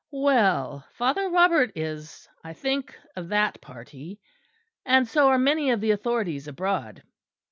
Well, 0.13 0.83
Father 0.93 1.29
Robert 1.29 1.73
is, 1.75 2.27
I 2.43 2.53
think, 2.53 2.97
of 3.15 3.29
that 3.29 3.61
party; 3.61 4.19
and 4.83 5.07
so 5.07 5.27
are 5.27 5.37
many 5.37 5.69
of 5.69 5.79
the 5.79 5.91
authorities 5.91 6.47
abroad. 6.47 7.03